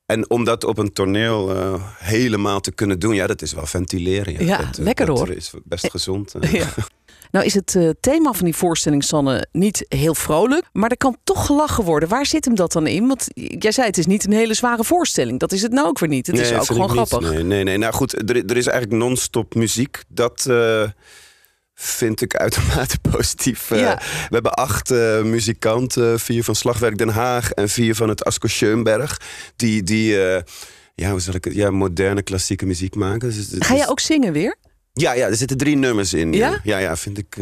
en 0.05 0.29
om 0.29 0.43
dat 0.43 0.63
op 0.63 0.77
een 0.77 0.93
toneel 0.93 1.55
eh, 1.55 1.73
helemaal 1.97 2.59
te 2.59 2.71
kunnen 2.71 2.99
doen, 2.99 3.15
ja, 3.15 3.27
dat 3.27 3.41
is 3.41 3.53
wel 3.53 3.65
ventileren. 3.65 4.45
Ja, 4.45 4.57
dat, 4.57 4.77
eh, 4.77 4.83
lekker 4.83 5.05
dat 5.05 5.17
hoor. 5.17 5.29
is 5.29 5.51
best 5.63 5.89
gezond. 5.91 6.33
eh. 6.35 6.51
Ja. 6.53 6.67
Nou 7.31 7.45
is 7.45 7.53
het 7.53 7.77
thema 7.99 8.31
van 8.33 8.45
die 8.45 8.55
voorstelling, 8.55 9.03
Sanne, 9.03 9.47
niet 9.51 9.85
heel 9.87 10.15
vrolijk. 10.15 10.65
Maar 10.71 10.89
er 10.89 10.97
kan 10.97 11.17
toch 11.23 11.45
gelachen 11.45 11.83
worden. 11.83 12.09
Waar 12.09 12.25
zit 12.25 12.45
hem 12.45 12.55
dat 12.55 12.71
dan 12.71 12.87
in? 12.87 13.07
Want 13.07 13.27
jij 13.33 13.71
zei 13.71 13.87
het 13.87 13.97
is 13.97 14.05
niet 14.05 14.25
een 14.25 14.31
hele 14.33 14.53
zware 14.53 14.83
voorstelling. 14.83 15.39
Dat 15.39 15.51
is 15.51 15.61
het 15.61 15.71
nou 15.71 15.87
ook 15.87 15.99
weer 15.99 16.09
niet. 16.09 16.27
Het 16.27 16.39
is 16.39 16.53
ook 16.53 16.65
gewoon 16.65 16.95
niet. 16.95 17.07
grappig. 17.07 17.31
Nee, 17.31 17.43
nee, 17.43 17.63
nee. 17.63 17.77
Nou 17.77 17.93
goed, 17.93 18.29
er, 18.29 18.45
er 18.45 18.57
is 18.57 18.67
eigenlijk 18.67 19.03
non-stop 19.03 19.55
muziek. 19.55 20.03
Dat 20.07 20.45
vind 21.73 22.21
ik 22.21 22.35
uitermate 22.35 22.99
positief. 23.11 23.71
Eh. 23.71 23.77
We 23.99 24.29
hebben 24.29 24.53
acht 24.53 24.91
eh, 24.91 25.21
muzikanten, 25.21 26.19
vier 26.19 26.43
van 26.43 26.55
Slagwerk 26.55 26.97
Den 26.97 27.09
Haag 27.09 27.51
en 27.51 27.69
vier 27.69 27.95
van 27.95 28.09
het 28.09 28.25
Asko 28.25 28.47
Schoenberg. 28.47 29.21
Die, 29.55 29.83
die 29.83 30.23
eh, 30.23 30.41
ja, 30.95 31.09
hoe 31.11 31.19
zal 31.19 31.33
ik 31.33 31.43
het, 31.43 31.53
ja, 31.53 31.71
moderne 31.71 32.21
klassieke 32.21 32.65
muziek 32.65 32.95
maken. 32.95 33.29
Dus, 33.29 33.37
het 33.37 33.65
Ga 33.65 33.75
jij 33.75 33.87
ook 33.87 33.99
zingen 33.99 34.33
weer? 34.33 34.55
Ja, 34.93 35.13
ja, 35.13 35.27
er 35.27 35.35
zitten 35.35 35.57
drie 35.57 35.75
nummers 35.75 36.13
in. 36.13 36.33
Ja? 36.33 36.49
Ja, 36.49 36.59
ja, 36.63 36.77
ja 36.77 36.95
vind 36.95 37.17
ik 37.17 37.37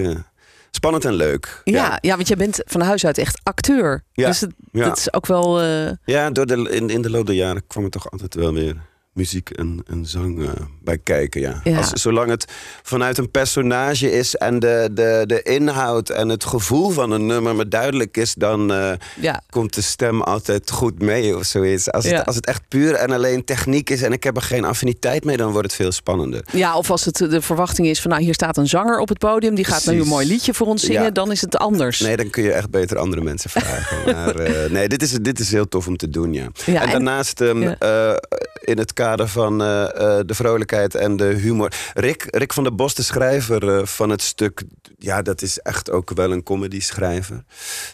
spannend 0.72 1.06
en 1.06 1.14
leuk. 1.14 1.62
Ja. 1.64 1.98
ja, 2.02 2.16
want 2.16 2.28
jij 2.28 2.38
bent 2.38 2.62
van 2.66 2.82
huis 2.82 3.06
uit 3.06 3.18
echt 3.18 3.40
acteur. 3.44 4.04
Ja, 4.14 4.28
Dus 4.28 4.40
het, 4.40 4.54
ja. 4.72 4.86
dat 4.86 4.98
is 4.98 5.14
ook 5.14 5.26
wel... 5.26 5.62
Ja, 6.06 6.30
door 6.30 6.46
de, 6.46 6.70
in, 6.70 6.90
in 6.90 7.02
de 7.02 7.10
loop 7.10 7.26
der 7.26 7.36
jaren 7.36 7.68
kwam 7.68 7.84
er 7.84 7.90
toch 7.90 8.12
altijd 8.12 8.36
wel 8.36 8.54
weer 8.54 8.76
muziek 9.14 9.50
en, 9.50 9.84
en 9.88 10.06
zang 10.06 10.44
eh, 10.44 10.50
bij 10.82 10.98
kijken. 10.98 11.42
Ja. 11.42 11.60
Ja. 11.64 11.78
Als, 11.78 11.90
zolang 11.90 12.30
het 12.30 12.46
vanuit 12.84 13.18
een 13.18 13.32
personage 13.32 14.12
is 14.12 14.36
en 14.36 14.60
de, 14.60 14.90
de, 14.92 15.24
de 15.28 15.42
inhoud 15.42 16.10
en 16.10 16.30
het 16.30 16.44
gevoel 16.44 16.90
van 16.90 17.12
een 17.12 17.26
nummer 17.26 17.56
me 17.56 17.68
duidelijk 17.68 18.18
is, 18.18 18.34
dan 18.34 18.74
eh, 18.74 18.92
ja. 19.20 19.42
komt 19.50 19.74
de 19.74 19.82
stem 19.82 20.22
altijd 20.22 20.72
goed 20.72 21.02
mee 21.02 21.38
of 21.38 21.46
zoiets. 21.46 21.92
Als, 21.92 22.06
Ja. 22.06 22.18
het, 22.18 22.26
als 22.26 22.36
het 22.36 22.46
echt 22.46 22.62
puur 22.68 22.94
en 22.94 23.12
alleen 23.12 23.46
techniek 23.46 23.90
is 23.90 24.02
en 24.02 24.12
ik 24.12 24.24
heb 24.24 24.36
er 24.36 24.42
geen 24.42 24.66
affiniteit 24.66 25.24
mee, 25.24 25.38
dan 25.38 25.52
wordt 25.52 25.68
het 25.68 25.76
veel 25.76 25.92
spannender. 25.92 26.44
ja, 26.52 26.78
of 26.78 26.92
als 26.92 27.06
het 27.06 27.16
de 27.18 27.42
verwachting 27.42 27.88
is 27.88 28.02
van... 28.02 28.12
nou, 28.12 28.24
hier 28.24 28.34
staat 28.34 28.58
een 28.58 28.68
zanger 28.68 29.00
op 29.00 29.10
het 29.10 29.18
podium... 29.18 29.56
die 29.56 29.66
gaat 29.66 29.86
nu 29.86 30.02
een 30.02 30.08
mooi 30.08 30.28
liedje 30.28 30.54
voor 30.54 30.68
ons 30.68 30.84
zingen... 30.84 31.14
Dan 31.14 31.32
is 31.32 31.42
het 31.42 31.58
anders. 31.58 32.00
Nee, 32.00 32.18
dan 32.18 32.30
kun 32.30 32.44
je 32.44 32.52
echt 32.52 32.70
beter 32.70 32.98
andere 32.98 33.22
mensen 33.22 33.50
vragen. 33.50 33.98
maar 34.16 34.36
eh, 34.36 34.72
nee, 34.72 34.88
dit 34.88 35.02
is, 35.02 35.12
dit 35.12 35.40
is 35.40 35.52
heel 35.52 35.68
tof 35.68 35.88
om 35.88 35.98
te 35.98 36.10
doen, 36.10 36.34
ja. 36.34 36.48
En 36.66 36.90
daarnaast 36.90 37.42
ehm, 37.42 37.64
eh, 37.80 38.14
in 38.62 38.78
het 38.78 38.94
kader 38.94 39.28
van 39.28 39.62
eh, 39.62 39.84
eh, 39.84 40.26
de 40.26 40.34
vrolijkheid 40.34 40.96
en 40.96 41.18
de 41.18 41.24
humor. 41.26 41.74
Rick, 41.94 42.28
Rick 42.30 42.54
van 42.54 42.64
der 42.64 42.76
Bos, 42.76 42.94
de 42.94 43.04
schrijver 43.04 43.78
eh, 43.78 43.86
van 43.86 44.10
het 44.10 44.22
stuk... 44.22 44.64
Ja, 44.98 45.22
dat 45.22 45.42
is 45.42 45.60
echt 45.60 45.92
ook 45.92 46.12
wel 46.14 46.32
een 46.32 46.44
comedy 46.44 46.80
schrijver. 46.80 47.44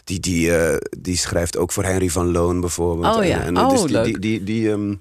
Die, 0.04 0.20
die, 0.20 0.52
die 0.98 1.16
schrijft 1.16 1.56
ook 1.56 1.72
voor 1.72 1.84
Henry 1.84 2.08
van 2.08 2.32
Loon 2.32 2.60
bijvoorbeeld. 2.60 3.16
Oh 3.16 3.24
ja. 3.24 3.40
En, 3.40 3.58
Oh, 3.58 3.70
dus 3.70 3.80
die, 3.80 3.90
leuk. 3.90 4.04
die, 4.04 4.18
die, 4.18 4.42
die, 4.44 4.70
ehm, 4.70 4.94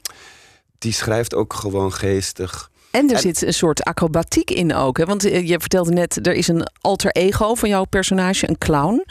die 0.77 0.93
schrijft 0.93 1.36
ook 1.36 1.53
gewoon 1.53 1.93
geestig. 1.93 2.71
En 2.98 3.10
er 3.10 3.20
zit 3.20 3.42
een 3.42 3.54
soort 3.54 3.84
acrobatiek 3.84 4.51
in 4.51 4.74
ook. 4.75 4.98
Hè? 4.98 5.06
Want 5.06 5.25
eh, 5.25 5.48
je 5.48 5.60
vertelde 5.60 5.92
net, 5.92 6.27
er 6.27 6.34
is 6.34 6.48
een 6.48 6.68
alter 6.82 7.12
ego 7.12 7.56
van 7.56 7.70
jouw 7.70 7.84
personage, 7.84 8.50
een 8.50 8.58
clown. 8.58 9.06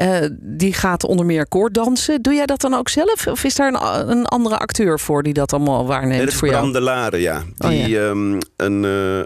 Uh, 0.00 0.16
die 0.40 0.72
gaat 0.72 1.04
onder 1.04 1.26
meer 1.26 1.48
koorddansen. 1.48 2.22
Doe 2.22 2.34
jij 2.34 2.46
dat 2.46 2.60
dan 2.60 2.74
ook 2.74 2.88
zelf? 2.88 3.26
Of 3.26 3.44
is 3.44 3.54
daar 3.54 3.74
een, 3.74 4.10
een 4.10 4.26
andere 4.26 4.58
acteur 4.58 5.00
voor 5.00 5.22
die 5.22 5.32
dat 5.32 5.52
allemaal 5.52 5.86
waarneemt 5.86 6.16
nee, 6.16 6.24
dat 6.24 6.34
voor 6.34 6.48
jou? 6.48 7.18
ja. 7.18 7.42
Die, 7.56 7.82
oh, 7.82 7.88
ja. 7.88 8.00
Um, 8.00 8.38
een, 8.56 8.82
uh, 8.82 9.22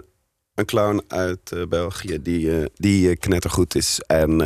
een 0.55 0.65
clown 0.65 1.03
uit 1.07 1.51
uh, 1.53 1.63
België 1.69 2.21
die, 2.21 2.71
die 2.73 3.15
knettergoed 3.15 3.75
is 3.75 3.99
en 4.07 4.41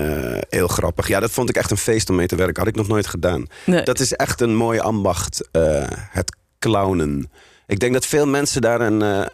heel 0.50 0.68
grappig. 0.68 1.08
Ja, 1.08 1.20
dat 1.20 1.32
vond 1.32 1.50
ik 1.50 1.56
echt 1.56 1.72
een 1.72 1.78
feest 1.78 2.10
om 2.10 2.16
mee 2.16 2.28
te 2.28 2.36
werken. 2.36 2.60
Had 2.60 2.68
ik 2.68 2.76
nog 2.76 2.88
nooit 2.88 3.08
gedaan. 3.08 3.46
Nee. 3.66 3.84
Dat 3.84 4.00
is 4.00 4.14
echt 4.14 4.42
een 4.42 4.56
mooi 4.56 4.80
ambacht, 4.80 5.50
het 6.10 6.36
clownen. 6.60 7.32
Ik 7.68 7.80
denk 7.80 7.94
dat 7.94 8.06
veel 8.06 8.28
mensen 8.28 8.62
daar 8.62 8.82
een, 8.82 9.30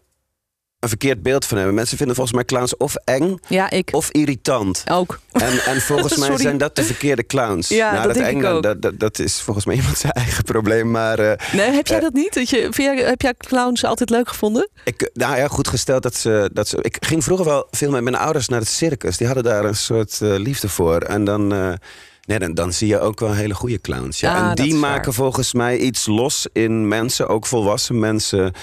een 0.79 0.89
verkeerd 0.89 1.23
beeld 1.23 1.45
van 1.45 1.57
hebben. 1.57 1.75
Mensen 1.75 1.97
vinden 1.97 2.15
volgens 2.15 2.35
mij 2.35 2.45
clowns 2.45 2.77
of 2.77 2.95
eng 2.95 3.39
ja, 3.47 3.69
ik. 3.69 3.89
of 3.91 4.11
irritant. 4.11 4.83
Ook. 4.91 5.19
En, 5.31 5.59
en 5.65 5.81
volgens 5.81 6.15
mij 6.27 6.37
zijn 6.37 6.57
dat 6.57 6.75
de 6.75 6.83
verkeerde 6.83 7.25
clowns. 7.25 7.67
Ja, 7.67 7.91
nou, 7.91 8.05
dat, 8.05 8.13
denk 8.15 8.27
eng, 8.27 8.39
ik 8.39 8.45
ook. 8.45 8.63
Dat, 8.63 8.81
dat, 8.81 8.99
dat, 8.99 9.19
is 9.19 9.41
volgens 9.41 9.65
mij 9.65 9.75
iemand 9.79 9.97
zijn 9.97 10.13
eigen 10.13 10.43
probleem. 10.43 10.91
Maar, 10.91 11.19
uh, 11.19 11.31
nee, 11.53 11.71
heb 11.71 11.87
jij 11.87 11.99
dat 11.99 12.13
niet? 12.13 12.33
Dat 12.33 12.49
je, 12.49 12.69
jij, 12.71 12.97
heb 12.97 13.21
jij 13.21 13.33
clowns 13.37 13.85
altijd 13.85 14.09
leuk 14.09 14.27
gevonden? 14.27 14.69
Ik, 14.83 15.09
nou 15.13 15.37
ja, 15.37 15.47
goed 15.47 15.67
gesteld 15.67 16.03
dat 16.03 16.15
ze, 16.15 16.49
dat 16.53 16.67
ze... 16.67 16.77
Ik 16.81 16.97
ging 16.99 17.23
vroeger 17.23 17.45
wel 17.45 17.67
veel 17.71 17.91
met 17.91 18.03
mijn 18.03 18.15
ouders 18.15 18.47
naar 18.47 18.59
het 18.59 18.69
circus. 18.69 19.17
Die 19.17 19.27
hadden 19.27 19.45
daar 19.45 19.65
een 19.65 19.75
soort 19.75 20.19
uh, 20.23 20.37
liefde 20.37 20.69
voor. 20.69 21.01
En 21.01 21.23
dan... 21.23 21.77
Nee, 22.25 22.39
dan, 22.39 22.53
dan 22.53 22.73
zie 22.73 22.87
je 22.87 22.99
ook 22.99 23.19
wel 23.19 23.33
hele 23.33 23.53
goede 23.53 23.81
clowns. 23.81 24.19
Ja. 24.19 24.35
Ah, 24.35 24.49
en 24.49 24.55
die 24.55 24.75
maken 24.75 25.05
waar. 25.05 25.13
volgens 25.13 25.53
mij 25.53 25.77
iets 25.77 26.05
los 26.05 26.47
in 26.53 26.87
mensen, 26.87 27.27
ook 27.27 27.45
volwassen 27.45 27.99
mensen. 27.99 28.53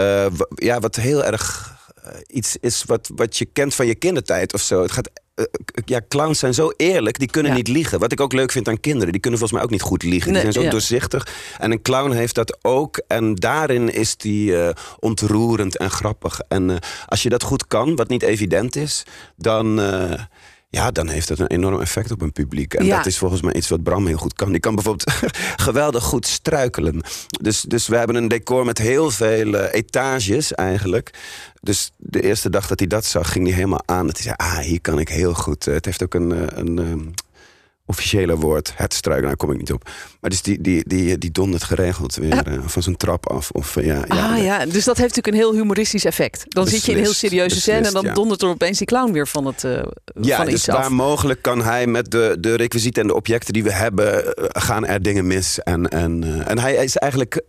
Uh, 0.00 0.26
ja, 0.54 0.80
wat 0.80 0.96
heel 0.96 1.24
erg 1.24 1.74
uh, 2.04 2.10
iets 2.26 2.56
is 2.60 2.84
wat, 2.84 3.10
wat 3.14 3.36
je 3.36 3.44
kent 3.44 3.74
van 3.74 3.86
je 3.86 3.94
kindertijd 3.94 4.54
of 4.54 4.60
zo. 4.60 4.82
Het 4.82 4.92
gaat, 4.92 5.10
uh, 5.36 5.44
ja, 5.84 6.00
clowns 6.08 6.38
zijn 6.38 6.54
zo 6.54 6.72
eerlijk, 6.76 7.18
die 7.18 7.30
kunnen 7.30 7.50
ja. 7.52 7.58
niet 7.58 7.68
liegen. 7.68 7.98
Wat 7.98 8.12
ik 8.12 8.20
ook 8.20 8.32
leuk 8.32 8.52
vind 8.52 8.68
aan 8.68 8.80
kinderen, 8.80 9.12
die 9.12 9.20
kunnen 9.20 9.38
volgens 9.38 9.58
mij 9.58 9.68
ook 9.68 9.74
niet 9.74 9.88
goed 9.88 10.02
liegen. 10.02 10.32
Nee, 10.32 10.42
die 10.42 10.52
zijn 10.52 10.64
zo 10.64 10.70
ja. 10.70 10.70
doorzichtig. 10.70 11.28
En 11.58 11.70
een 11.70 11.82
clown 11.82 12.10
heeft 12.10 12.34
dat 12.34 12.58
ook. 12.62 13.02
En 13.06 13.34
daarin 13.34 13.92
is 13.92 14.16
die 14.16 14.56
ontroerend 14.98 15.76
en 15.76 15.90
grappig. 15.90 16.40
En 16.48 16.78
als 17.06 17.22
je 17.22 17.28
dat 17.28 17.42
goed 17.42 17.66
kan, 17.66 17.96
wat 17.96 18.08
niet 18.08 18.22
evident 18.22 18.76
is, 18.76 19.02
dan. 19.36 19.80
Ja, 20.74 20.90
dan 20.90 21.08
heeft 21.08 21.28
dat 21.28 21.38
een 21.38 21.46
enorm 21.46 21.80
effect 21.80 22.10
op 22.10 22.20
een 22.20 22.32
publiek. 22.32 22.74
En 22.74 22.84
Ja. 22.84 22.96
dat 22.96 23.06
is 23.06 23.18
volgens 23.18 23.42
mij 23.42 23.54
iets 23.54 23.68
wat 23.68 23.82
Bram 23.82 24.06
heel 24.06 24.16
goed 24.16 24.34
kan. 24.34 24.50
Die 24.50 24.60
kan 24.60 24.74
bijvoorbeeld 24.74 25.12
geweldig 25.66 26.04
goed 26.04 26.26
struikelen. 26.26 27.00
Dus, 27.40 27.60
dus 27.60 27.86
we 27.86 27.96
hebben 27.96 28.16
een 28.16 28.28
decor 28.28 28.64
met 28.64 28.78
heel 28.78 29.10
veel 29.10 29.54
eh, 29.56 29.74
etages 29.80 30.52
eigenlijk. 30.54 31.10
Dus 31.60 31.90
de 31.96 32.22
eerste 32.22 32.50
dag 32.50 32.66
dat 32.66 32.78
hij 32.78 32.88
dat 32.88 33.04
zag, 33.04 33.32
ging 33.32 33.46
hij 33.46 33.54
helemaal 33.54 33.82
aan. 33.84 34.06
Dat 34.06 34.14
hij 34.16 34.24
zei, 34.24 34.34
ah, 34.36 34.58
hier 34.58 34.80
kan 34.80 34.98
ik 34.98 35.08
heel 35.08 35.34
goed. 35.34 35.66
eh, 35.66 35.74
het 35.74 35.84
heeft 35.84 36.02
ook 36.02 36.14
een, 36.14 36.32
eh, 36.32 36.58
een 36.58 36.78
ehm, 36.78 37.00
officiële 37.86 38.36
woord. 38.36 38.72
Het 38.76 38.94
struikelen, 38.94 39.28
daar 39.28 39.36
kom 39.36 39.50
ik 39.50 39.58
niet 39.58 39.72
op. 39.72 39.90
Maar 40.20 40.30
dus 40.30 40.42
die, 40.42 40.60
die, 40.60 40.88
die, 40.88 41.18
die 41.18 41.30
dondert 41.30 41.62
geregeld 41.62 42.14
weer 42.14 42.46
eh, 42.46 42.58
van 42.66 42.82
zijn 42.82 42.96
trap 42.96 43.28
af. 43.30 43.50
Of, 43.50 43.76
eh, 43.76 43.86
ja, 43.86 44.04
ja, 44.08 44.32
ah 44.32 44.42
ja, 44.42 44.66
dus 44.66 44.84
dat 44.84 44.96
heeft 44.96 45.16
natuurlijk 45.16 45.26
een 45.26 45.34
heel 45.34 45.52
humoristisch 45.52 46.04
effect. 46.04 46.44
Dan 46.48 46.66
zit 46.66 46.84
je 46.84 46.90
in 46.90 46.98
een 46.98 47.04
heel 47.04 47.12
serieuze 47.12 47.60
scène 47.60 47.86
en 47.86 47.92
dan 47.92 48.04
ja. 48.04 48.12
dondert 48.12 48.42
er 48.42 48.48
opeens 48.48 48.78
die 48.78 48.86
clown 48.86 49.12
weer 49.12 49.28
van, 49.28 49.46
het, 49.46 49.64
eh 49.64 49.82
Ja, 50.20 50.36
van 50.36 50.44
dus 50.44 50.54
iets 50.54 50.68
af. 50.68 50.88
mogelijk 50.88 51.42
kan 51.42 51.62
hij 51.62 51.86
met 51.86 52.10
de, 52.10 52.36
de 52.40 52.54
requisieten 52.54 53.02
en 53.02 53.08
de 53.08 53.14
objecten 53.14 53.52
die 53.52 53.62
we 53.62 53.72
hebben, 53.72 54.34
gaan 54.52 54.86
er 54.86 55.02
dingen 55.02 55.26
mis. 55.26 55.58
En, 55.58 55.88
en, 55.88 56.42
en 56.46 56.58
hij 56.58 56.74
is 56.74 56.96
eigenlijk 56.96 57.42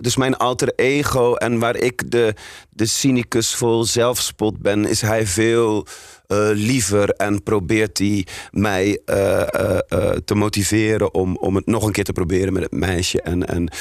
dus 0.00 0.16
mijn 0.16 0.36
alter 0.36 0.72
ego. 0.76 1.34
En 1.34 1.58
waar 1.58 1.76
ik 1.76 2.10
de, 2.10 2.34
de 2.74 2.86
cynicus 2.86 3.54
vol 3.54 3.84
zelfspot 3.84 4.58
ben, 4.58 4.86
is 4.86 5.00
hij 5.00 5.26
veel 5.26 5.86
eh, 6.26 6.50
liever. 6.52 7.08
En 7.08 7.42
probeert 7.42 7.98
hij 7.98 8.26
mij 8.50 9.00
eh, 9.04 9.40
eh, 9.40 10.10
te 10.24 10.34
motiveren 10.34 11.14
om, 11.14 11.36
om 11.36 11.56
het 11.56 11.66
nog 11.66 11.84
een 11.84 11.92
keer 11.92 12.04
te 12.04 12.12
proberen 12.12 12.52
met 12.52 12.62
het 12.62 12.72
meisje. 12.72 13.22
En, 13.22 13.46
en 13.46 13.72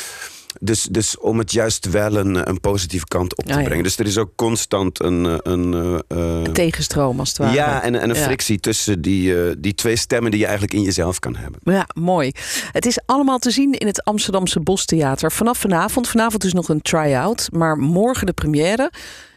dus, 0.60 0.84
dus 0.92 1.18
om 1.20 1.38
het 1.38 1.52
juist 1.52 1.90
wel 1.90 2.16
een, 2.16 2.50
een 2.50 2.60
positieve 2.60 3.06
kant 3.06 3.38
op 3.38 3.46
te 3.46 3.54
Ah, 3.54 3.60
ja. 3.60 3.66
brengen. 3.66 3.84
Dus 3.84 3.98
er 3.98 4.06
is 4.06 4.18
ook 4.18 4.32
constant 4.36 5.04
een. 5.04 5.26
eh, 5.26 5.36
een 5.44 5.74
eh, 5.74 5.94
eh, 6.18 6.44
Een 6.44 6.54
tegenstroom 6.54 7.20
als 7.20 7.30
het 7.30 7.38
ware. 7.38 7.54
ja, 7.54 7.82
en, 7.84 7.96
en 8.02 8.10
een 8.10 8.16
Ja. 8.16 8.22
frictie 8.24 8.60
tussen 8.60 9.02
die, 9.02 9.60
die 9.60 9.76
twee 9.76 9.96
stemmen 9.96 10.32
die 10.32 10.40
je 10.40 10.46
eigenlijk 10.46 10.74
in 10.76 10.82
jezelf 10.82 11.20
kan 11.20 11.36
hebben. 11.36 11.60
Ja, 11.64 11.88
mooi. 11.94 12.32
Het 12.72 12.86
is 12.86 13.00
allemaal 13.06 13.38
te 13.40 13.52
zien 13.52 13.74
in 13.74 13.88
het 13.88 14.04
Amsterdamse 14.04 14.60
Bostheater. 14.60 15.32
Vanaf 15.32 15.58
vanavond. 15.58 16.08
Vanavond 16.08 16.44
is 16.44 16.54
nog 16.54 16.70
een 16.70 16.82
try-out, 16.82 17.48
maar 17.52 17.78
morgen 17.78 18.26
de 18.26 18.34
première. 18.34 18.92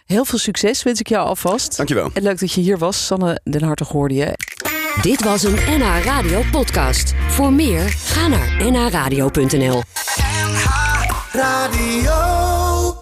Heel 0.06 0.24
veel 0.24 0.38
succes 0.38 0.82
wens 0.82 1.00
ik 1.00 1.08
jou 1.08 1.26
alvast. 1.26 1.76
Dankjewel. 1.76 2.10
En 2.14 2.22
leuk 2.22 2.40
dat 2.40 2.52
je 2.52 2.60
hier 2.60 2.78
was. 2.78 3.06
Sanne 3.06 3.40
Den 3.44 3.62
Hartog 3.62 3.88
hoorde 3.88 4.14
je. 4.14 4.38
Dit 5.02 5.22
was 5.24 5.42
een 5.42 5.54
NH 5.78 6.04
Radio 6.04 6.42
podcast. 6.50 7.14
Voor 7.28 7.52
meer, 7.52 7.88
ga 7.88 8.28
naar 8.28 8.70
nhradio.nl. 8.70 9.82
Radio. 11.34 12.43